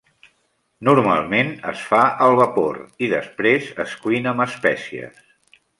Normalment 0.87 1.51
es 1.73 1.83
fa 1.91 2.01
al 2.29 2.39
vapor 2.41 2.81
i 3.09 3.13
després 3.15 3.69
es 3.87 3.95
cuina 4.07 4.35
amb 4.35 4.49
espècies. 4.51 5.27